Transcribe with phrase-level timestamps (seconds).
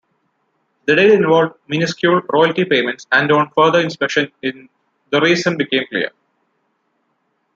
[0.87, 6.09] The deal involved "minuscule" royalty payments, and on further inspection the reason became clear.